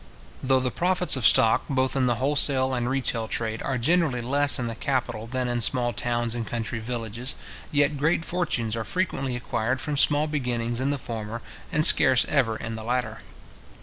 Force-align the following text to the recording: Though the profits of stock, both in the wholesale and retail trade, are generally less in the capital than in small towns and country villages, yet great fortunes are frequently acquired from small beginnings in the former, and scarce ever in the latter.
Though 0.41 0.59
the 0.59 0.71
profits 0.71 1.15
of 1.15 1.27
stock, 1.27 1.61
both 1.69 1.95
in 1.95 2.07
the 2.07 2.15
wholesale 2.15 2.73
and 2.73 2.89
retail 2.89 3.27
trade, 3.27 3.61
are 3.61 3.77
generally 3.77 4.21
less 4.21 4.57
in 4.57 4.65
the 4.65 4.73
capital 4.73 5.27
than 5.27 5.47
in 5.47 5.61
small 5.61 5.93
towns 5.93 6.33
and 6.33 6.47
country 6.47 6.79
villages, 6.79 7.35
yet 7.71 7.97
great 7.99 8.25
fortunes 8.25 8.75
are 8.75 8.83
frequently 8.83 9.35
acquired 9.35 9.79
from 9.79 9.97
small 9.97 10.25
beginnings 10.25 10.81
in 10.81 10.89
the 10.89 10.97
former, 10.97 11.43
and 11.71 11.85
scarce 11.85 12.25
ever 12.27 12.55
in 12.55 12.73
the 12.73 12.83
latter. 12.83 13.19